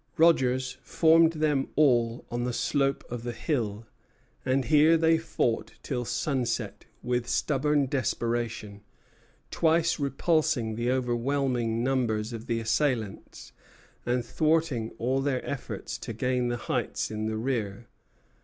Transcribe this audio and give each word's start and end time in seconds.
Rogers 0.17 0.79
formed 0.81 1.33
them 1.33 1.69
all 1.75 2.25
on 2.31 2.43
the 2.43 2.53
slope 2.53 3.03
of 3.11 3.21
the 3.21 3.31
hill; 3.33 3.85
and 4.43 4.65
here 4.65 4.97
they 4.97 5.19
fought 5.19 5.73
till 5.83 6.05
sunset 6.05 6.85
with 7.03 7.29
stubborn 7.29 7.85
desperation, 7.85 8.81
twice 9.51 9.99
repulsing 9.99 10.73
the 10.73 10.89
overwhelming 10.89 11.83
numbers 11.83 12.33
of 12.33 12.47
the 12.47 12.59
assailants, 12.59 13.53
and 14.03 14.25
thwarting 14.25 14.89
all 14.97 15.21
their 15.21 15.45
efforts 15.47 15.99
to 15.99 16.13
gain 16.13 16.47
the 16.47 16.57
heights 16.57 17.11
in 17.11 17.27
the 17.27 17.37
rear. 17.37 17.85